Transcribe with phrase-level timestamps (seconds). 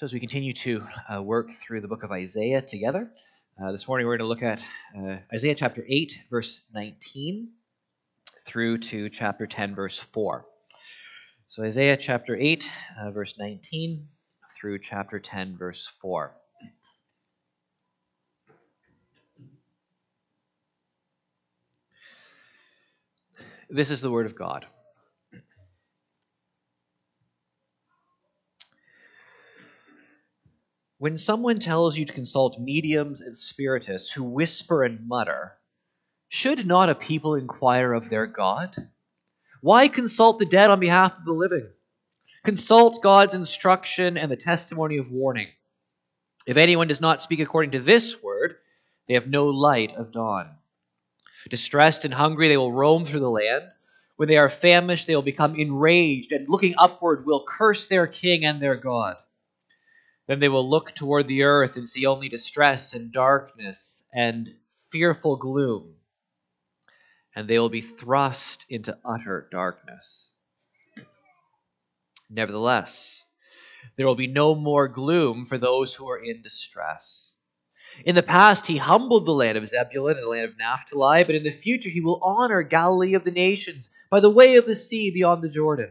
[0.00, 0.82] So, as we continue to
[1.14, 3.10] uh, work through the book of Isaiah together,
[3.62, 4.64] uh, this morning we're going to look at
[4.98, 7.50] uh, Isaiah chapter 8, verse 19,
[8.46, 10.46] through to chapter 10, verse 4.
[11.48, 14.08] So, Isaiah chapter 8, uh, verse 19,
[14.58, 16.34] through chapter 10, verse 4.
[23.68, 24.64] This is the word of God.
[31.00, 35.56] When someone tells you to consult mediums and spiritists who whisper and mutter,
[36.28, 38.76] should not a people inquire of their God?
[39.62, 41.66] Why consult the dead on behalf of the living?
[42.44, 45.48] Consult God's instruction and the testimony of warning.
[46.46, 48.56] If anyone does not speak according to this word,
[49.08, 50.50] they have no light of dawn.
[51.48, 53.70] Distressed and hungry, they will roam through the land.
[54.16, 58.44] When they are famished, they will become enraged, and looking upward, will curse their king
[58.44, 59.16] and their God.
[60.30, 64.48] Then they will look toward the earth and see only distress and darkness and
[64.92, 65.96] fearful gloom.
[67.34, 70.30] And they will be thrust into utter darkness.
[72.30, 73.26] Nevertheless,
[73.96, 77.34] there will be no more gloom for those who are in distress.
[78.04, 81.34] In the past, he humbled the land of Zebulun and the land of Naphtali, but
[81.34, 84.76] in the future, he will honor Galilee of the nations by the way of the
[84.76, 85.90] sea beyond the Jordan.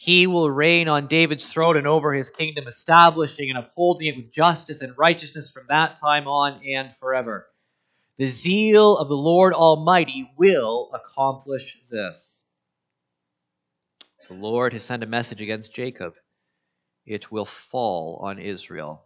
[0.00, 4.32] he will reign on David's throne and over his kingdom, establishing and upholding it with
[4.32, 7.46] justice and righteousness from that time on and forever.
[8.16, 12.42] The zeal of the Lord Almighty will accomplish this.
[14.28, 16.14] The Lord has sent a message against Jacob.
[17.04, 19.04] It will fall on Israel.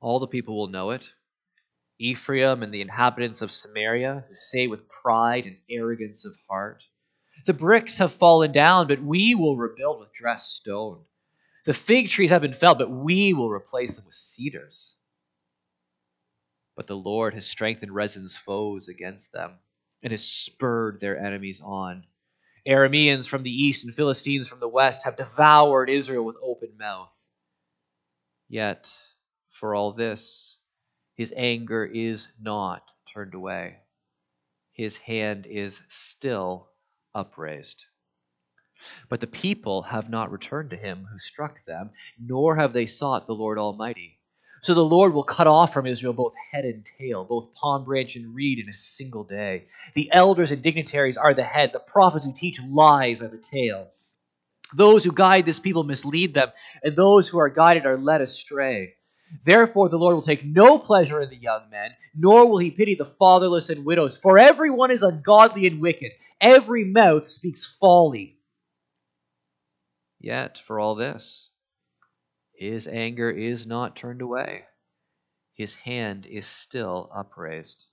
[0.00, 1.08] All the people will know it.
[2.00, 6.82] Ephraim and the inhabitants of Samaria, who say with pride and arrogance of heart,
[7.44, 11.04] the bricks have fallen down, but we will rebuild with dressed stone.
[11.64, 14.96] The fig trees have been felled, but we will replace them with cedars.
[16.76, 19.58] But the Lord has strengthened Rezin's foes against them
[20.02, 22.04] and has spurred their enemies on.
[22.66, 27.14] Arameans from the east and Philistines from the west have devoured Israel with open mouth.
[28.48, 28.90] Yet,
[29.50, 30.56] for all this,
[31.14, 33.78] his anger is not turned away.
[34.72, 36.69] His hand is still
[37.14, 37.84] upraised.
[39.08, 43.26] But the people have not returned to him who struck them, nor have they sought
[43.26, 44.18] the Lord Almighty.
[44.62, 48.16] So the Lord will cut off from Israel both head and tail, both palm branch
[48.16, 49.66] and reed in a single day.
[49.94, 53.88] The elders and dignitaries are the head, the prophets who teach lies are the tail.
[54.74, 56.50] Those who guide this people mislead them,
[56.82, 58.94] and those who are guided are led astray.
[59.44, 62.94] Therefore, the Lord will take no pleasure in the young men, nor will he pity
[62.94, 68.38] the fatherless and widows, for everyone is ungodly and wicked Every mouth speaks folly.
[70.18, 71.50] Yet, for all this,
[72.54, 74.64] his anger is not turned away.
[75.54, 77.84] His hand is still upraised.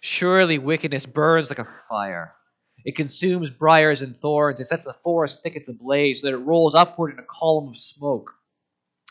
[0.00, 2.34] Surely wickedness burns like a fire.
[2.84, 4.58] It consumes briars and thorns.
[4.58, 7.76] It sets the forest thickets ablaze so that it rolls upward in a column of
[7.76, 8.34] smoke.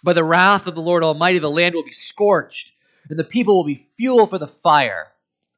[0.03, 2.73] By the wrath of the Lord Almighty, the land will be scorched,
[3.09, 5.07] and the people will be fuel for the fire.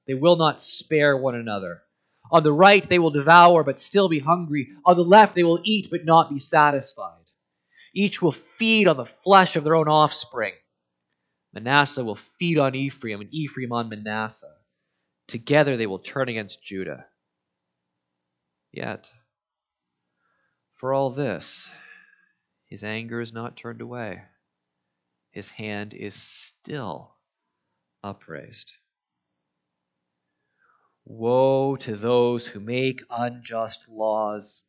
[0.06, 1.82] They will not spare one another.
[2.34, 4.70] On the right they will devour but still be hungry.
[4.86, 7.24] On the left they will eat but not be satisfied.
[7.94, 10.54] Each will feed on the flesh of their own offspring.
[11.54, 14.56] Manasseh will feed on Ephraim, and Ephraim on Manasseh.
[15.28, 17.06] Together they will turn against Judah.
[18.72, 19.12] Yet,
[20.74, 21.72] for all this,
[22.66, 24.24] his anger is not turned away.
[25.30, 27.14] His hand is still
[28.04, 28.74] upraised.
[31.06, 34.64] Woe to those who make unjust laws,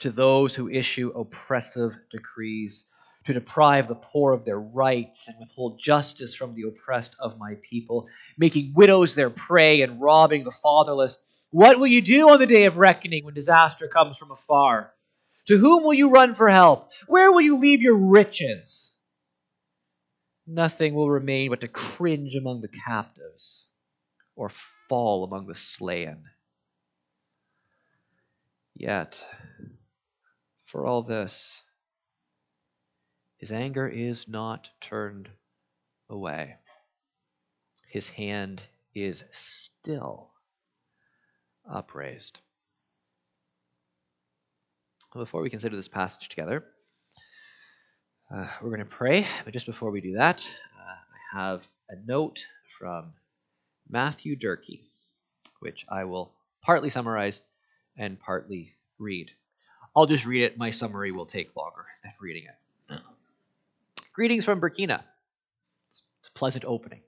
[0.00, 2.84] to those who issue oppressive decrees,
[3.24, 7.56] to deprive the poor of their rights and withhold justice from the oppressed of my
[7.62, 11.22] people, making widows their prey and robbing the fatherless.
[11.50, 14.92] What will you do on the day of reckoning when disaster comes from afar?
[15.46, 16.92] To whom will you run for help?
[17.06, 18.92] Where will you leave your riches?
[20.46, 23.68] Nothing will remain but to cringe among the captives
[24.36, 24.50] or
[24.88, 26.24] fall among the slain.
[28.74, 29.24] Yet,
[30.64, 31.62] for all this,
[33.38, 35.28] his anger is not turned
[36.08, 36.56] away.
[37.88, 38.62] His hand
[38.94, 40.30] is still
[41.68, 42.40] upraised.
[45.14, 46.64] Before we consider this passage together,
[48.32, 50.48] uh, we're going to pray, but just before we do that,
[50.78, 52.44] uh, I have a note
[52.78, 53.12] from
[53.88, 54.82] Matthew Durkee,
[55.60, 56.32] which I will
[56.62, 57.42] partly summarize
[57.96, 59.32] and partly read.
[59.96, 60.58] I'll just read it.
[60.58, 63.00] My summary will take longer than reading it.
[64.12, 65.02] Greetings from Burkina.
[65.88, 67.00] It's a pleasant opening.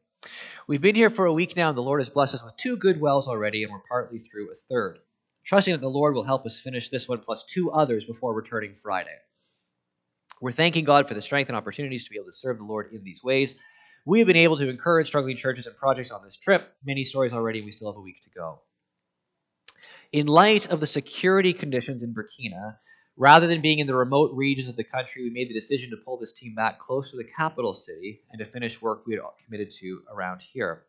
[0.67, 2.77] We've been here for a week now, and the Lord has blessed us with two
[2.77, 4.99] good wells already, and we're partly through a third.
[5.45, 8.75] Trusting that the Lord will help us finish this one plus two others before returning
[8.83, 9.17] Friday.
[10.41, 12.93] We're thanking God for the strength and opportunities to be able to serve the Lord
[12.93, 13.55] in these ways.
[14.07, 16.73] We have been able to encourage struggling churches and projects on this trip.
[16.85, 18.61] Many stories already, we still have a week to go.
[20.13, 22.77] In light of the security conditions in Burkina,
[23.21, 25.97] Rather than being in the remote regions of the country, we made the decision to
[25.99, 29.23] pull this team back close to the capital city and to finish work we had
[29.45, 30.85] committed to around here.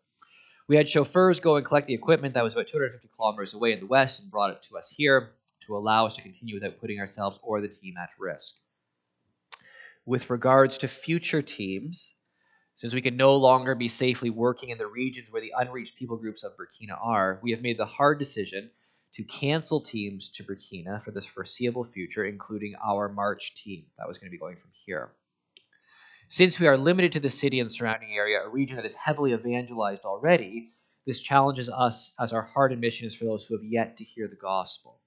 [0.69, 3.81] We had chauffeurs go and collect the equipment that was about 250 kilometers away in
[3.81, 5.31] the west and brought it to us here
[5.65, 8.55] to allow us to continue without putting ourselves or the team at risk.
[10.05, 12.15] With regards to future teams,
[12.81, 16.17] since we can no longer be safely working in the regions where the unreached people
[16.17, 18.71] groups of Burkina are, we have made the hard decision
[19.13, 23.85] to cancel teams to Burkina for this foreseeable future, including our March team.
[23.99, 25.11] That was going to be going from here.
[26.27, 29.33] Since we are limited to the city and surrounding area, a region that is heavily
[29.33, 30.71] evangelized already,
[31.05, 34.03] this challenges us as our heart and mission is for those who have yet to
[34.03, 34.99] hear the gospel.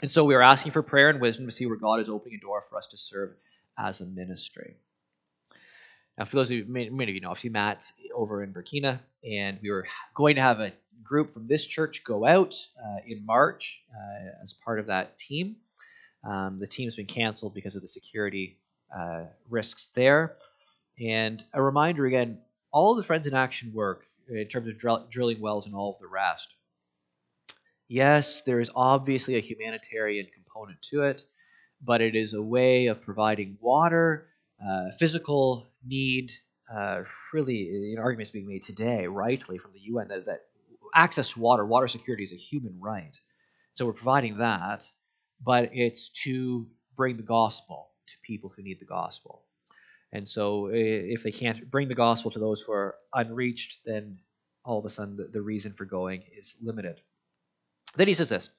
[0.00, 2.38] And so we are asking for prayer and wisdom to see where God is opening
[2.38, 3.34] a door for us to serve
[3.78, 4.76] as a ministry.
[6.18, 8.52] Now, for those of you, many, many of you know, I've seen Matt over in
[8.52, 10.72] Burkina, and we were going to have a
[11.02, 15.56] group from this church go out uh, in March uh, as part of that team.
[16.24, 18.58] Um, the team's been canceled because of the security
[18.96, 20.36] uh, risks there.
[20.98, 22.38] And a reminder again
[22.72, 25.98] all the Friends in Action work in terms of dr- drilling wells and all of
[25.98, 26.48] the rest.
[27.88, 31.24] Yes, there is obviously a humanitarian component to it,
[31.80, 34.26] but it is a way of providing water,
[34.66, 36.32] uh, physical need.
[36.72, 37.02] Uh,
[37.32, 40.40] really, an argument is being made today, rightly, from the UN that, that
[40.94, 43.18] access to water, water security is a human right.
[43.74, 44.84] So we're providing that,
[45.44, 46.66] but it's to
[46.96, 49.42] bring the gospel to people who need the gospel.
[50.12, 54.18] And so if they can't bring the gospel to those who are unreached, then
[54.64, 57.00] all of a sudden the, the reason for going is limited.
[57.96, 58.50] Then he says this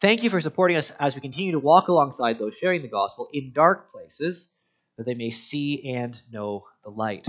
[0.00, 3.28] Thank you for supporting us as we continue to walk alongside those sharing the gospel
[3.32, 4.50] in dark places,
[4.98, 7.26] that they may see and know the light.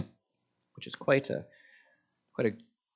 [0.75, 1.45] Which is quite a
[2.33, 2.53] quite a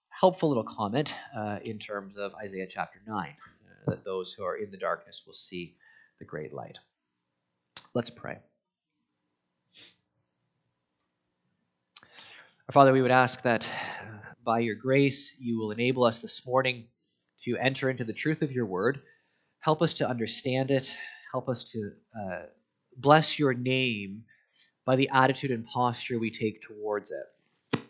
[0.10, 4.56] helpful little comment uh, in terms of Isaiah chapter 9 uh, that those who are
[4.56, 5.75] in the darkness will see
[6.20, 6.80] the great light.
[7.94, 8.38] Let's pray.
[12.70, 16.46] Our Father, we would ask that uh, by your grace you will enable us this
[16.46, 16.86] morning
[17.39, 19.01] to enter into the truth of your word.
[19.60, 20.96] Help us to understand it.
[21.32, 22.44] Help us to uh,
[22.98, 24.24] bless your name
[24.86, 27.84] by the attitude and posture we take towards it.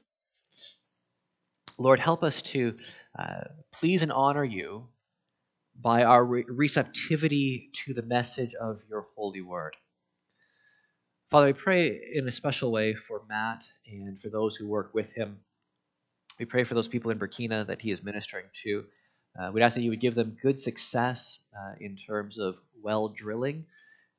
[1.78, 2.76] Lord, help us to
[3.18, 4.88] uh, please and honor you
[5.80, 9.76] by our re- receptivity to the message of your holy word.
[11.30, 15.12] Father, we pray in a special way for Matt and for those who work with
[15.14, 15.40] him.
[16.40, 18.86] We pray for those people in Burkina that he is ministering to.
[19.40, 23.10] Uh, we'd ask that you would give them good success uh, in terms of well
[23.10, 23.66] drilling,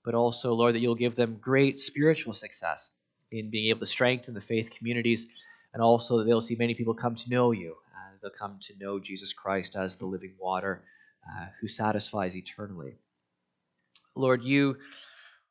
[0.04, 2.90] but also, Lord, that you'll give them great spiritual success
[3.32, 5.26] in being able to strengthen the faith communities
[5.72, 7.76] and also that they'll see many people come to know you.
[7.94, 10.82] Uh, they'll come to know Jesus Christ as the living water
[11.26, 12.94] uh, who satisfies eternally.
[14.14, 14.76] Lord, you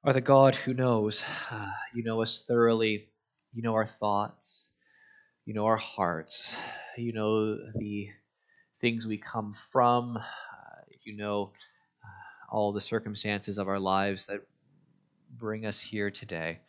[0.04, 1.24] are the God who knows.
[1.52, 3.10] Uh, you know us thoroughly.
[3.54, 4.72] You know our thoughts.
[5.46, 6.56] You know our hearts.
[6.98, 8.10] You know the
[8.80, 10.18] things we come from.
[10.18, 10.22] Uh,
[11.04, 11.52] you know
[12.54, 14.40] all the circumstances of our lives that
[15.40, 16.60] bring us here today.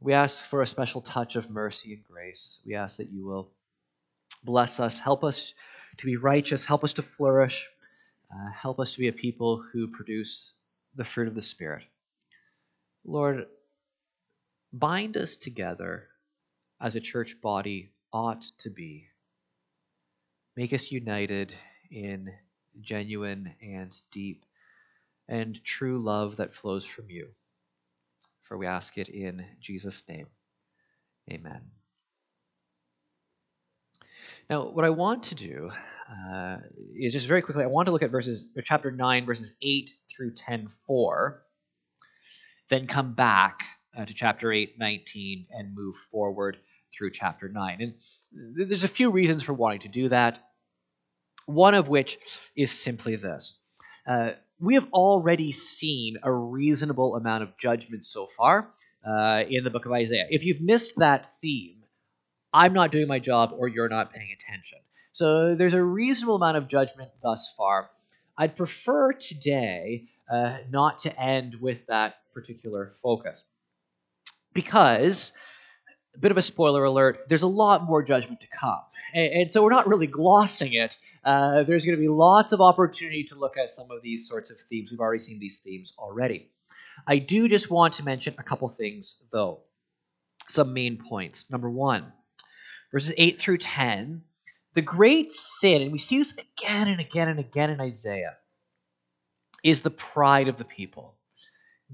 [0.00, 2.60] We ask for a special touch of mercy and grace.
[2.64, 3.50] We ask that you will
[4.42, 5.52] bless us, help us
[5.98, 7.68] to be righteous, help us to flourish,
[8.32, 10.54] uh, help us to be a people who produce
[10.96, 11.84] the fruit of the Spirit.
[13.04, 13.46] Lord,
[14.72, 16.08] bind us together
[16.80, 19.08] as a church body ought to be.
[20.56, 21.52] Make us united
[21.90, 22.32] in
[22.80, 24.46] genuine and deep
[25.30, 27.28] and true love that flows from you.
[28.42, 30.26] For we ask it in Jesus' name.
[31.30, 31.62] Amen.
[34.50, 35.70] Now, what I want to do
[36.10, 36.56] uh,
[36.96, 40.34] is just very quickly, I want to look at verses, chapter 9, verses 8 through
[40.34, 41.42] 10, 4,
[42.68, 43.62] then come back
[43.96, 46.58] uh, to chapter 8, 19, and move forward
[46.92, 47.80] through chapter 9.
[47.80, 50.44] And there's a few reasons for wanting to do that.
[51.46, 52.18] One of which
[52.56, 53.56] is simply this.
[54.08, 58.70] Uh, we have already seen a reasonable amount of judgment so far
[59.06, 60.26] uh, in the book of Isaiah.
[60.30, 61.82] If you've missed that theme,
[62.52, 64.78] I'm not doing my job or you're not paying attention.
[65.12, 67.90] So there's a reasonable amount of judgment thus far.
[68.36, 73.44] I'd prefer today uh, not to end with that particular focus
[74.54, 75.32] because
[76.14, 78.80] a bit of a spoiler alert there's a lot more judgment to come
[79.12, 82.60] and, and so we're not really glossing it uh, there's going to be lots of
[82.60, 84.90] opportunity to look at some of these sorts of themes.
[84.90, 86.50] We've already seen these themes already.
[87.06, 89.60] I do just want to mention a couple things though.
[90.48, 91.44] Some main points.
[91.50, 92.12] Number one
[92.92, 94.22] verses 8 through 10
[94.74, 98.36] the great sin and we see this again and again and again in isaiah
[99.62, 101.16] is the pride of the people.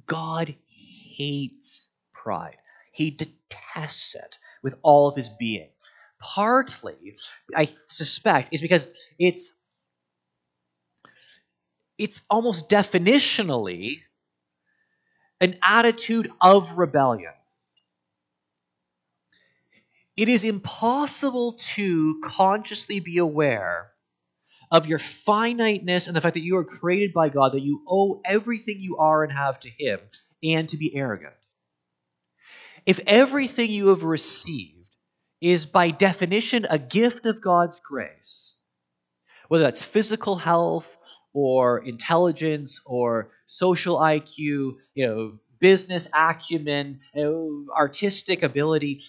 [0.07, 2.57] God hates pride.
[2.93, 5.71] He detests it with all of his being.
[6.19, 7.17] Partly,
[7.55, 8.87] I suspect, is because
[9.19, 9.59] it's
[11.99, 14.01] it's almost definitionally
[15.41, 17.33] an attitude of rebellion.
[20.17, 23.93] It is impossible to consciously be aware
[24.71, 28.21] of your finiteness and the fact that you are created by God, that you owe
[28.25, 30.01] everything you are and have to Him,
[30.43, 31.35] and to be arrogant.
[32.85, 34.76] If everything you have received
[35.41, 38.55] is by definition a gift of God's grace,
[39.49, 40.97] whether that's physical health
[41.33, 49.03] or intelligence or social IQ, you know, business acumen, you know, artistic ability,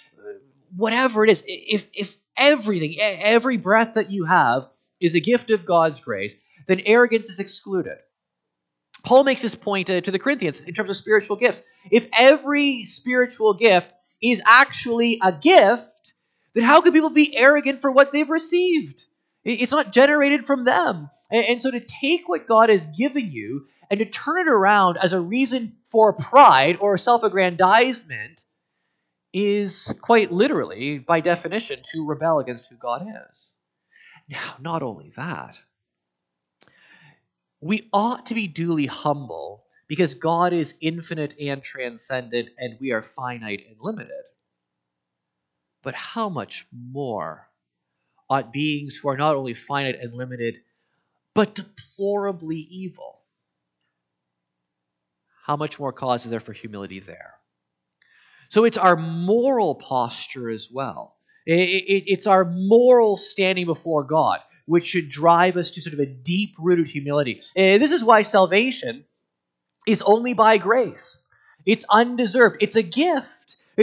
[0.76, 4.68] whatever it is, if if everything, every breath that you have
[5.00, 6.36] is a gift of God's grace,
[6.68, 7.98] then arrogance is excluded.
[9.04, 11.62] Paul makes this point uh, to the Corinthians in terms of spiritual gifts.
[11.90, 13.88] If every spiritual gift
[14.22, 16.14] is actually a gift,
[16.58, 19.04] then how can people be arrogant for what they've received?
[19.44, 21.12] It's not generated from them.
[21.30, 25.14] And so to take what God has given you and to turn it around as
[25.14, 28.42] a reason for pride or self aggrandizement
[29.32, 33.52] is quite literally, by definition, to rebel against who God is.
[34.28, 35.60] Now, not only that,
[37.62, 43.04] we ought to be duly humble because God is infinite and transcendent and we are
[43.04, 44.24] finite and limited.
[45.84, 47.48] But how much more
[48.30, 50.56] ought beings who are not only finite and limited,
[51.34, 53.22] but deplorably evil?
[55.46, 57.36] How much more cause is there for humility there?
[58.50, 61.16] So it's our moral posture as well.
[61.46, 66.56] It's our moral standing before God which should drive us to sort of a deep
[66.60, 67.42] rooted humility.
[67.56, 69.06] Eh, this is why salvation
[69.88, 71.18] is only by grace,
[71.66, 73.30] it's undeserved, it's a gift.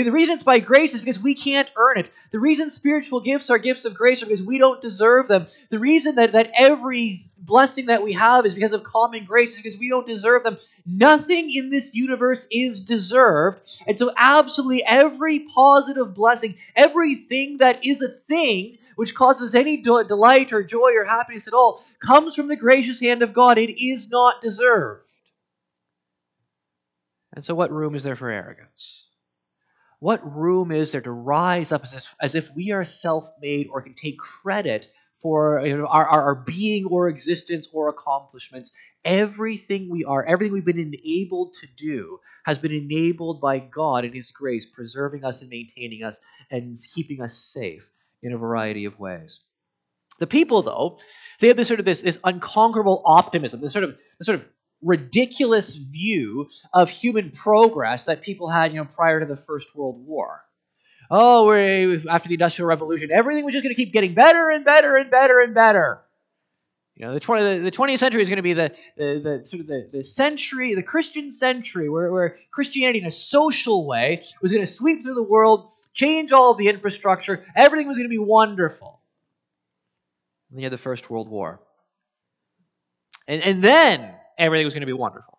[0.03, 2.11] The reason it's by grace is because we can't earn it.
[2.33, 5.47] The reason spiritual gifts are gifts of grace is because we don't deserve them.
[5.71, 9.61] The reason that, that every blessing that we have is because of common grace is
[9.61, 10.59] because we don't deserve them.
[10.85, 13.61] Nothing in this universe is deserved.
[13.87, 20.53] And so, absolutely every positive blessing, everything that is a thing which causes any delight
[20.53, 23.59] or joy or happiness at all, comes from the gracious hand of God.
[23.59, 25.03] It is not deserved.
[27.33, 29.07] And so, what room is there for arrogance?
[30.05, 33.69] What room is there to rise up as if, as if we are self made
[33.71, 34.87] or can take credit
[35.23, 38.71] for you know, our, our, our being or existence or accomplishments?
[39.03, 44.15] Everything we are, everything we've been enabled to do, has been enabled by God and
[44.15, 46.21] His grace, preserving us and maintaining us
[46.51, 47.89] and keeping us safe
[48.23, 49.41] in a variety of ways.
[50.19, 50.99] The people, though,
[51.41, 54.49] they have this sort of this, this unconquerable optimism, this sort of this sort of
[54.85, 60.05] ridiculous view of human progress that people had, you know, prior to the First World
[60.07, 60.43] War.
[61.11, 61.53] Oh,
[62.09, 65.11] after the Industrial Revolution, everything was just going to keep getting better and better and
[65.11, 66.01] better and better.
[66.97, 69.47] You know, the, 20, the, the 20th century is going to be the, the, the
[69.47, 74.23] sort of the, the century, the Christian century, where, where Christianity in a social way
[74.41, 77.45] was going to sweep through the world change all of the infrastructure.
[77.57, 79.01] Everything was going to be wonderful.
[80.51, 81.61] And then you had the First World War.
[83.27, 85.39] And, and then everything was going to be wonderful.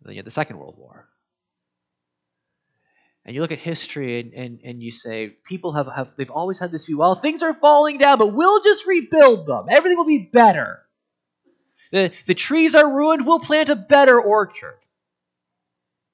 [0.00, 1.08] And then you had the Second World War.
[3.24, 6.58] And you look at history and, and, and you say, people have, have they've always
[6.58, 9.66] had this view, well, things are falling down, but we'll just rebuild them.
[9.70, 10.80] Everything will be better.
[11.90, 14.78] The, the trees are ruined, we'll plant a better orchard.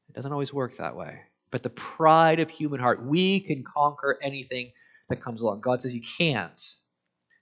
[0.08, 1.20] It doesn't always work that way.
[1.50, 4.70] But the pride of human heart, we can conquer anything
[5.08, 5.60] that comes along.
[5.60, 6.60] God says you can't.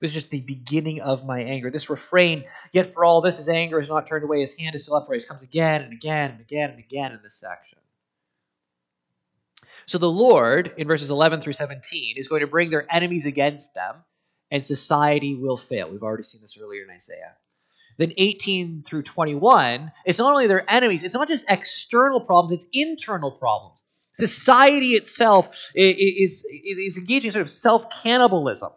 [0.01, 1.71] This is just the beginning of my anger.
[1.71, 4.85] This refrain, yet for all this, his anger is not turned away, his hand is
[4.85, 7.79] still upraised, comes again and again and again and again in this section.
[9.87, 13.75] So the Lord, in verses 11 through 17, is going to bring their enemies against
[13.75, 13.97] them,
[14.51, 15.91] and society will fail.
[15.91, 17.35] We've already seen this earlier in Isaiah.
[17.97, 22.71] Then 18 through 21, it's not only their enemies, it's not just external problems, it's
[22.73, 23.79] internal problems.
[24.13, 28.71] Society itself is, is engaging in sort of self cannibalism.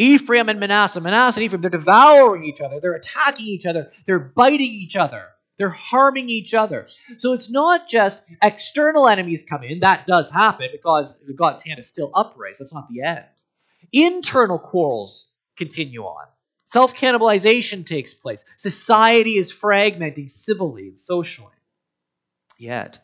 [0.00, 4.18] Ephraim and Manasseh, Manasseh and Ephraim, they're devouring each other, they're attacking each other, they're
[4.18, 5.26] biting each other.
[5.58, 6.86] They're harming each other.
[7.18, 9.80] So it's not just external enemies come in.
[9.80, 12.62] That does happen because God's hand is still upraised.
[12.62, 13.26] That's not the end.
[13.92, 15.28] Internal quarrels
[15.58, 16.26] continue on.
[16.64, 18.46] Self cannibalization takes place.
[18.56, 21.52] Society is fragmenting civilly and socially.
[22.56, 22.98] Yet,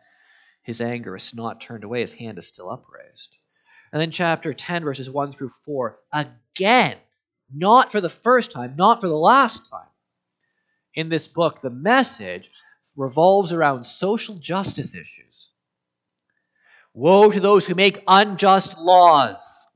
[0.63, 2.01] his anger is not turned away.
[2.01, 3.37] His hand is still upraised.
[3.97, 6.99] And then, chapter 10, verses 1 through 4, again,
[7.51, 9.89] not for the first time, not for the last time,
[10.95, 12.51] in this book, the message
[12.95, 15.49] revolves around social justice issues.
[16.93, 19.67] Woe to those who make unjust laws.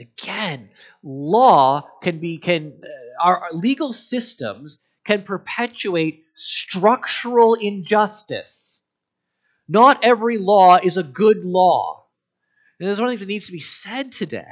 [0.00, 0.70] Again,
[1.02, 8.80] law can be can uh, our legal systems can perpetuate structural injustice.
[9.68, 12.06] Not every law is a good law.
[12.78, 14.46] And there's one of the things that needs to be said today.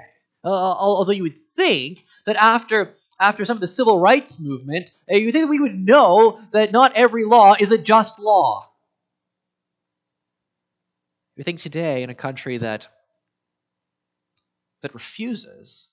[0.44, 5.16] Uh, although you would think that after after some of the civil rights movement, uh,
[5.16, 8.68] you think we would know that not every law is a just law.
[11.36, 12.88] You think today in a country that
[14.82, 15.88] that refuses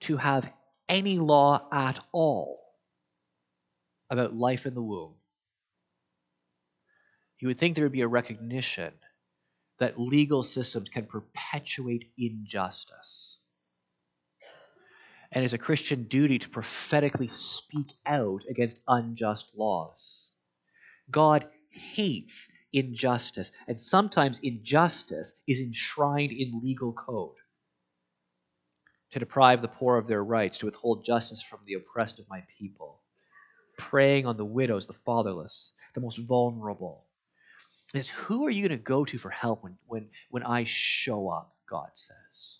[0.00, 0.48] to have
[0.88, 2.60] any law at all
[4.10, 5.14] about life in the womb,
[7.38, 8.92] you would think there would be a recognition
[9.82, 13.38] that legal systems can perpetuate injustice
[15.32, 20.30] and is a Christian duty to prophetically speak out against unjust laws.
[21.10, 27.36] God hates injustice, and sometimes injustice is enshrined in legal code.
[29.12, 32.44] To deprive the poor of their rights, to withhold justice from the oppressed of my
[32.58, 33.00] people,
[33.78, 37.06] preying on the widows, the fatherless, the most vulnerable.
[37.94, 41.28] Is who are you going to go to for help when, when, when I show
[41.28, 42.58] up, God says.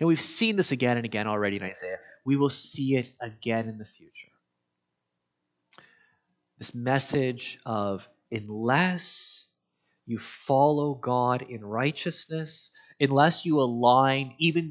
[0.00, 1.98] Now, we've seen this again and again already in Isaiah.
[2.24, 4.32] We will see it again in the future.
[6.58, 9.48] This message of unless
[10.06, 14.70] you follow God in righteousness, unless you align even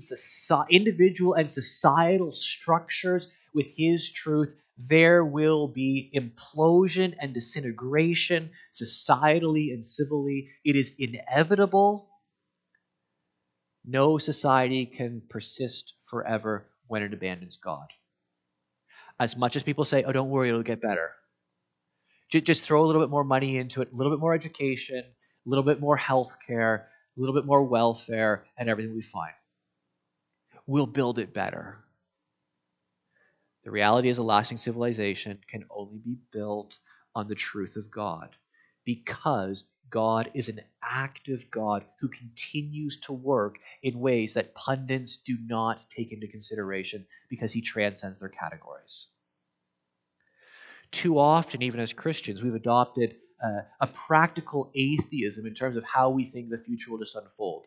[0.69, 9.85] individual and societal structures with His truth, there will be implosion and disintegration societally and
[9.85, 10.49] civilly.
[10.63, 12.09] It is inevitable
[13.85, 17.87] no society can persist forever when it abandons God.
[19.19, 21.11] As much as people say, oh, don't worry, it'll get better.
[22.31, 25.49] Just throw a little bit more money into it, a little bit more education, a
[25.49, 29.31] little bit more health care, a little bit more welfare, and everything will be fine.
[30.65, 31.84] We'll build it better.
[33.65, 36.77] The reality is a lasting civilization can only be built
[37.15, 38.35] on the truth of God
[38.85, 45.35] because God is an active God who continues to work in ways that pundits do
[45.43, 49.07] not take into consideration because he transcends their categories.
[50.91, 56.11] Too often, even as Christians, we've adopted uh, a practical atheism in terms of how
[56.11, 57.65] we think the future will just unfold.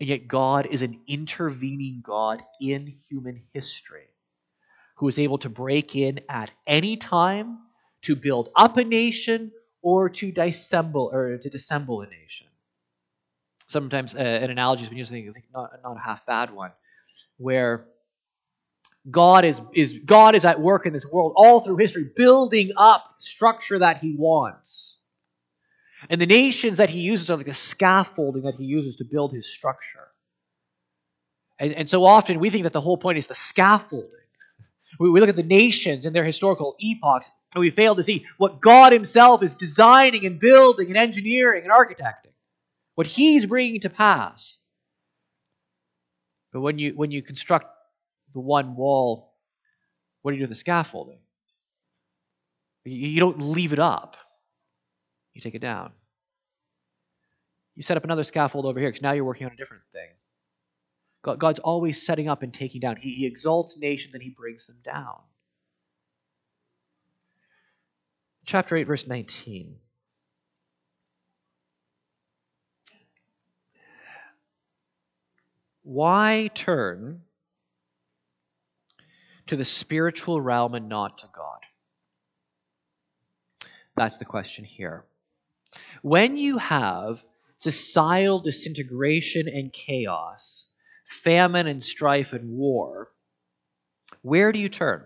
[0.00, 4.08] And yet, God is an intervening God in human history
[4.94, 7.58] who is able to break in at any time
[8.02, 9.50] to build up a nation
[9.82, 12.46] or to dissemble or to dissemble a nation.
[13.66, 16.72] Sometimes uh, an analogy has been used, I think not, not a half bad one,
[17.38, 17.86] where
[19.10, 23.16] God is, is God is at work in this world all through history, building up
[23.18, 24.98] structure that He wants.
[26.08, 29.32] And the nations that He uses are like the scaffolding that He uses to build
[29.32, 30.08] His structure.
[31.58, 34.10] And, and so often we think that the whole point is the scaffolding.
[34.98, 38.26] We, we look at the nations and their historical epochs, and we fail to see
[38.38, 42.32] what God Himself is designing and building and engineering and architecting,
[42.94, 44.58] what He's bringing to pass.
[46.52, 47.66] But when you when you construct
[48.32, 49.34] the one wall,
[50.22, 51.18] what do you do with the scaffolding?
[52.84, 54.16] You, you don't leave it up.
[55.32, 55.92] you take it down.
[57.74, 60.10] You set up another scaffold over here because now you're working on a different thing.
[61.24, 62.96] God, God's always setting up and taking down.
[62.96, 65.18] He, he exalts nations and he brings them down.
[68.44, 69.76] Chapter 8, verse 19.
[75.82, 77.22] Why turn
[79.46, 81.60] to the spiritual realm and not to God?
[83.96, 85.04] That's the question here.
[86.02, 87.24] When you have
[87.56, 90.66] societal disintegration and chaos,
[91.04, 93.10] famine and strife and war,
[94.22, 95.04] where do you turn?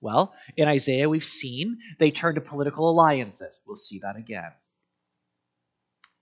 [0.00, 3.60] Well, in Isaiah, we've seen they turn to political alliances.
[3.66, 4.50] We'll see that again.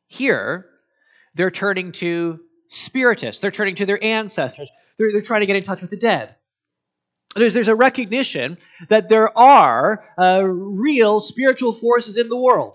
[0.09, 0.67] Here,
[1.35, 5.63] they're turning to spiritists, they're turning to their ancestors, they're, they're trying to get in
[5.63, 6.35] touch with the dead.
[7.37, 12.75] There's, there's a recognition that there are uh, real spiritual forces in the world.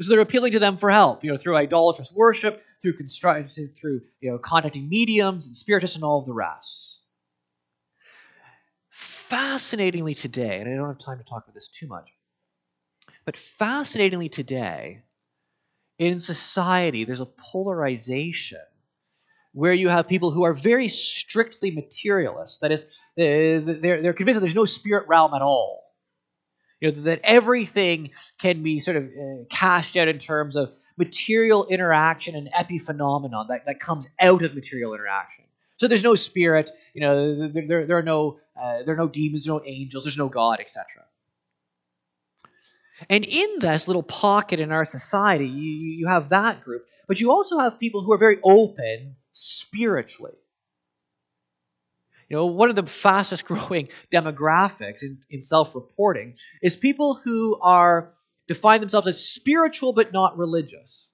[0.00, 4.00] So they're appealing to them for help, you know, through idolatrous worship, through construct, through
[4.20, 7.02] you know, contacting mediums and spiritists and all of the rest.
[8.90, 12.08] Fascinatingly today, and I don't have time to talk about this too much,
[13.24, 15.02] but fascinatingly today,
[15.98, 18.60] in society, there's a polarization
[19.52, 22.60] where you have people who are very strictly materialist.
[22.60, 23.60] That is, they're,
[24.00, 25.82] they're convinced that there's no spirit realm at all.
[26.80, 31.66] You know, that everything can be sort of uh, cashed out in terms of material
[31.66, 35.44] interaction and epiphenomenon that, that comes out of material interaction.
[35.76, 39.08] So there's no spirit, you know, there, there, there are no uh, there are no
[39.08, 41.04] demons, no angels, there's no God, etc.
[43.10, 47.30] And in this little pocket in our society, you, you have that group, but you
[47.30, 50.32] also have people who are very open spiritually.
[52.30, 57.58] You know, one of the fastest growing demographics in, in self reporting is people who
[57.60, 58.14] are
[58.48, 61.12] define themselves as spiritual but not religious.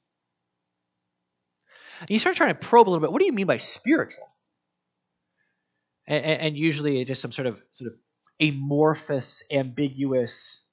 [2.01, 3.13] And you start trying to probe a little bit.
[3.13, 4.29] What do you mean by spiritual?
[6.07, 7.99] And, and usually it's just some sort of sort of
[8.41, 10.65] amorphous, ambiguous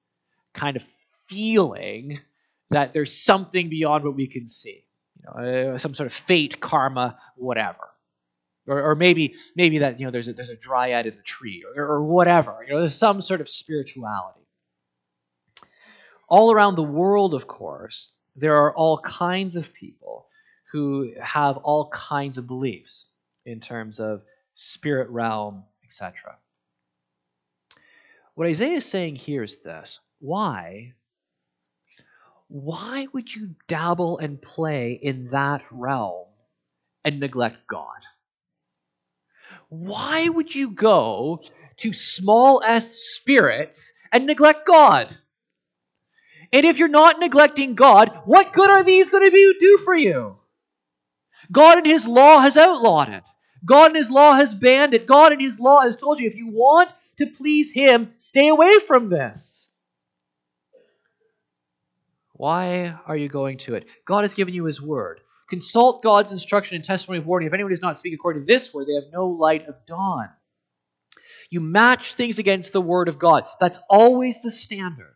[0.54, 0.84] kind of
[1.28, 2.20] feeling
[2.72, 4.86] that there's something beyond what we can see
[5.20, 7.78] you know, uh, some sort of fate, karma, whatever.
[8.68, 11.64] Or, or, maybe maybe that you know there's a, there's a dryad in the tree
[11.76, 12.64] or, or whatever.
[12.68, 14.46] You know, there's some sort of spirituality.
[16.30, 20.28] All around the world, of course, there are all kinds of people
[20.72, 23.08] who have all kinds of beliefs
[23.46, 24.22] in terms of
[24.54, 26.38] spirit realm, etc.
[28.36, 30.94] What Isaiah is saying here is this why
[32.50, 36.28] why would you dabble and play in that realm
[37.06, 38.02] and neglect God?
[39.70, 41.44] Why would you go
[41.78, 45.16] to small s spirits and neglect God?
[46.52, 49.96] And if you're not neglecting God, what good are these going to be, do for
[49.96, 50.38] you?
[51.52, 53.24] God and His law has outlawed it.
[53.66, 55.06] God and His law has banned it.
[55.06, 58.80] God and His law has told you if you want to please Him, stay away
[58.80, 59.70] from this.
[62.40, 63.86] Why are you going to it?
[64.06, 65.20] God has given you his word.
[65.50, 67.48] Consult God's instruction and testimony of warning.
[67.48, 70.30] If anyone does not speak according to this word, they have no light of dawn.
[71.50, 73.44] You match things against the word of God.
[73.60, 75.16] That's always the standard.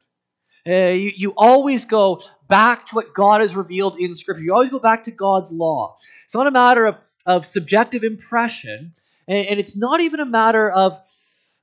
[0.68, 4.44] Uh, you, you always go back to what God has revealed in Scripture.
[4.44, 5.98] You always go back to God's law.
[6.26, 8.94] It's not a matter of, of subjective impression,
[9.28, 11.00] and, and it's not even a matter of,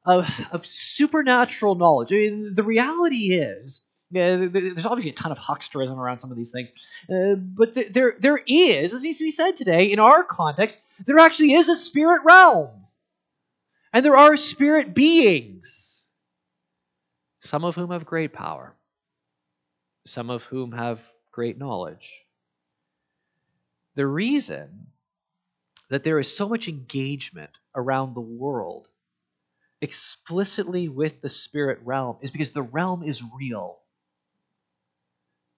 [0.04, 2.12] of, of supernatural knowledge.
[2.12, 6.50] I mean, the reality is there's obviously a ton of hucksterism around some of these
[6.50, 6.72] things,
[7.08, 10.82] uh, but th- there there is, as needs to be said today, in our context,
[11.06, 12.70] there actually is a spirit realm,
[13.92, 16.02] and there are spirit beings,
[17.40, 18.74] some of whom have great power,
[20.06, 21.00] some of whom have
[21.32, 22.24] great knowledge.
[23.94, 24.86] The reason
[25.88, 28.88] that there is so much engagement around the world
[29.80, 33.78] explicitly with the spirit realm is because the realm is real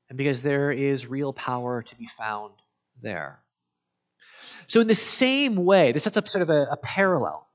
[0.08, 2.52] and because there is real power to be found
[3.02, 3.40] there.
[4.66, 7.46] So, in the same way, this sets up sort of a, a parallel.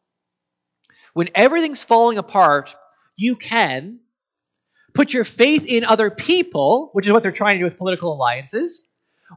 [1.14, 2.76] When everything's falling apart,
[3.16, 4.00] you can
[4.98, 8.14] put your faith in other people, which is what they're trying to do with political
[8.14, 8.82] alliances,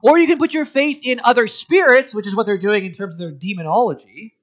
[0.02, 2.92] or you can put your faith in other spirits, which is what they're doing in
[2.92, 4.34] terms of their demonology,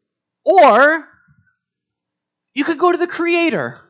[0.46, 1.08] or
[2.54, 3.82] you could go to the Creator.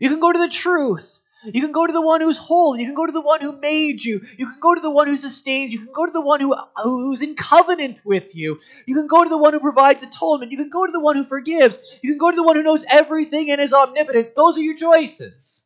[0.00, 1.12] You can go to the truth.
[1.44, 2.74] You can go to the one who's whole.
[2.74, 4.22] You can go to the one who made you.
[4.38, 5.74] You can go to the one who sustains.
[5.74, 8.58] You can go to the one who, who's in covenant with you.
[8.86, 10.52] You can go to the one who provides atonement.
[10.52, 12.00] You can go to the one who forgives.
[12.02, 14.34] You can go to the one who knows everything and is omnipotent.
[14.34, 15.65] Those are your choices.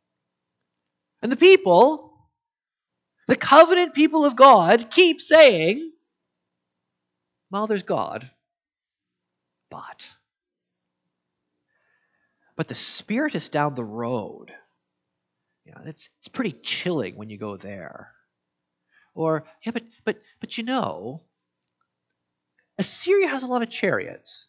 [1.23, 2.13] And the people,
[3.29, 5.93] the covenant people of God keep saying,
[7.51, 8.29] well, there's God,
[9.71, 10.09] but.
[12.57, 14.53] But the Spirit is down the road.
[15.65, 18.13] You know, it's, it's pretty chilling when you go there.
[19.15, 21.23] Or, yeah, but, but, but you know,
[22.79, 24.49] Assyria has a lot of chariots.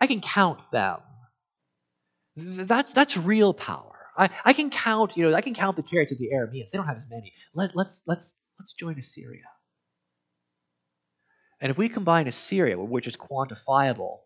[0.00, 0.98] I can count them.
[2.36, 3.99] That's, that's real power.
[4.16, 6.70] I, I can count, you know, I can count the chariots of the Arameans.
[6.70, 7.32] They don't have as many.
[7.54, 9.44] Let, let's, let's, let's join Assyria.
[11.60, 14.18] And if we combine Assyria, which is quantifiable,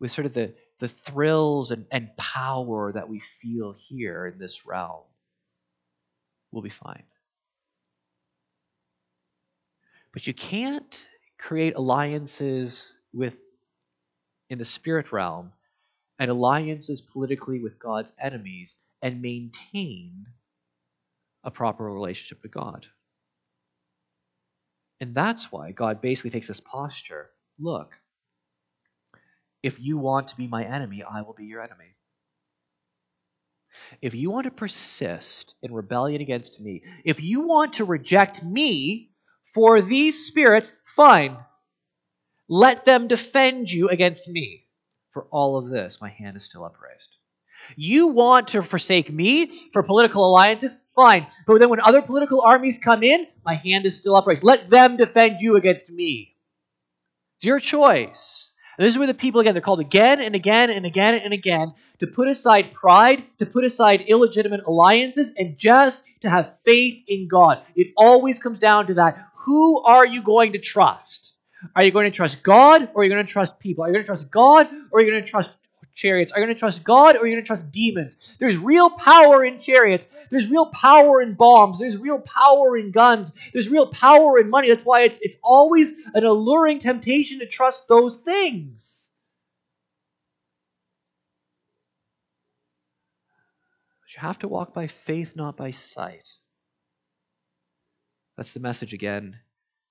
[0.00, 4.64] with sort of the, the thrills and, and power that we feel here in this
[4.64, 5.02] realm,
[6.52, 7.02] we'll be fine.
[10.12, 13.34] But you can't create alliances with
[14.48, 15.52] in the spirit realm
[16.18, 20.26] and alliances politically with God's enemies and maintain
[21.44, 22.86] a proper relationship with God.
[25.00, 27.92] And that's why God basically takes this posture look,
[29.62, 31.94] if you want to be my enemy, I will be your enemy.
[34.00, 39.10] If you want to persist in rebellion against me, if you want to reject me
[39.54, 41.36] for these spirits, fine.
[42.48, 44.67] Let them defend you against me.
[45.10, 47.16] For all of this, my hand is still upraised.
[47.76, 50.82] You want to forsake me for political alliances?
[50.94, 51.26] Fine.
[51.46, 54.44] But then when other political armies come in, my hand is still upraised.
[54.44, 56.34] Let them defend you against me.
[57.36, 58.52] It's your choice.
[58.76, 61.32] And this is where the people, again, they're called again and again and again and
[61.32, 67.02] again to put aside pride, to put aside illegitimate alliances, and just to have faith
[67.08, 67.62] in God.
[67.74, 69.26] It always comes down to that.
[69.46, 71.34] Who are you going to trust?
[71.74, 73.84] Are you going to trust God or are you going to trust people?
[73.84, 75.50] Are you going to trust God or are you going to trust
[75.94, 76.32] chariots?
[76.32, 78.32] Are you going to trust God or are you going to trust demons?
[78.38, 80.08] There's real power in chariots.
[80.30, 81.80] There's real power in bombs.
[81.80, 83.32] There's real power in guns.
[83.52, 84.68] There's real power in money.
[84.68, 89.10] That's why it's, it's always an alluring temptation to trust those things.
[94.02, 96.30] But you have to walk by faith, not by sight.
[98.36, 99.36] That's the message again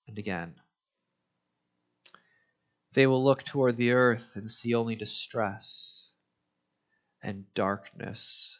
[0.07, 0.55] and again.
[2.97, 6.09] They will look toward the earth and see only distress
[7.21, 8.57] and darkness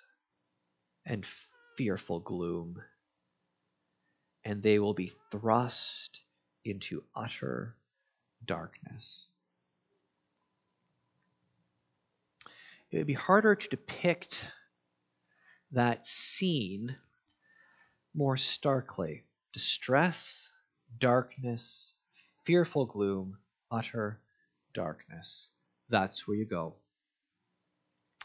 [1.08, 1.26] and
[1.76, 2.80] fearful gloom,
[4.45, 6.21] and they will be thrust
[6.63, 7.78] into utter
[8.45, 9.28] darkness.
[12.91, 14.52] It would be harder to depict
[15.71, 16.95] that scene
[18.13, 19.23] more starkly.
[19.52, 20.52] Distress,
[21.00, 21.95] darkness,
[22.45, 23.39] fearful gloom,
[23.71, 24.19] utter
[24.78, 25.52] darkness.
[25.90, 26.76] That's where you go.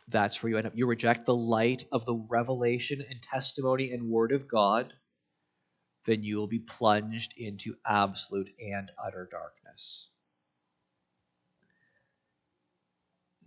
[0.09, 0.77] That's where you end up.
[0.77, 4.93] You reject the light of the revelation and testimony and word of God,
[6.05, 10.09] then you will be plunged into absolute and utter darkness.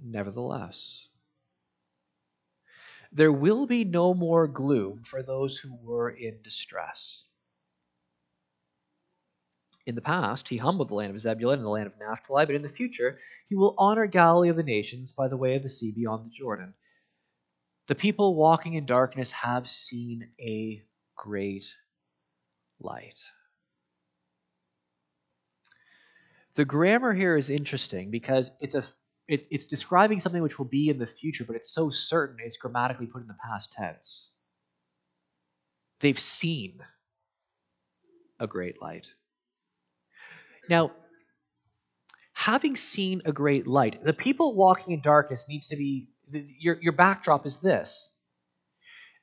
[0.04, 1.08] Nevertheless,
[3.12, 7.26] there will be no more gloom for those who were in distress.
[9.86, 12.56] In the past, he humbled the land of Zebulun and the land of Naphtali, but
[12.56, 13.20] in the future,
[13.50, 16.32] he will honor Galilee of the nations by the way of the sea beyond the
[16.32, 16.74] Jordan.
[17.88, 20.84] The people walking in darkness have seen a
[21.16, 21.76] great
[22.80, 23.20] light.
[26.56, 28.84] The grammar here is interesting because it's a
[29.28, 32.58] it, it's describing something which will be in the future, but it's so certain it's
[32.58, 34.30] grammatically put in the past tense.
[36.00, 36.80] They've seen
[38.40, 39.08] a great light.
[40.70, 40.92] Now,
[42.34, 46.94] having seen a great light, the people walking in darkness needs to be your, your
[46.94, 48.10] backdrop is this.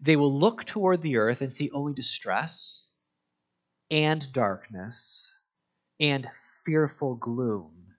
[0.00, 2.86] They will look toward the earth and see only distress
[3.90, 5.32] and darkness
[6.00, 6.28] and
[6.64, 7.94] fearful gloom,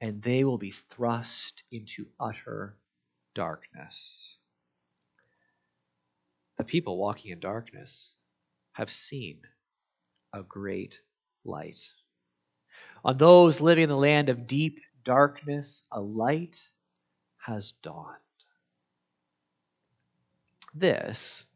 [0.00, 2.76] and they will be thrust into utter
[3.34, 4.38] darkness.
[6.56, 8.16] The people walking in darkness
[8.72, 9.40] have seen
[10.32, 11.00] a great
[11.44, 11.80] light.
[13.04, 16.68] On those living in the land of deep darkness, a light
[17.38, 18.16] has dawned.
[20.74, 21.46] This,